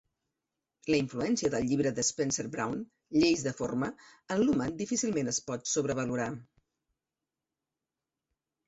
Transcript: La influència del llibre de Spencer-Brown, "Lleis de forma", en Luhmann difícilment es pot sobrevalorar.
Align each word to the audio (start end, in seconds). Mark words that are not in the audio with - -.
La 0.93 0.97
influència 1.01 1.51
del 1.55 1.67
llibre 1.71 1.91
de 1.99 2.05
Spencer-Brown, 2.07 2.81
"Lleis 3.19 3.45
de 3.49 3.55
forma", 3.61 3.91
en 4.37 4.43
Luhmann 4.49 4.81
difícilment 4.83 5.31
es 5.35 5.43
pot 5.53 5.71
sobrevalorar. 5.77 6.31